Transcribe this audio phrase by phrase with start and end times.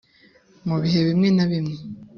[0.67, 1.77] mu bihe bimwe na bimwe